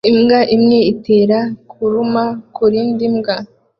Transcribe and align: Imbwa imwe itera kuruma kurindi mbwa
Imbwa 0.09 0.39
imwe 0.55 0.79
itera 0.91 1.39
kuruma 1.71 2.23
kurindi 2.55 3.03
mbwa 3.15 3.35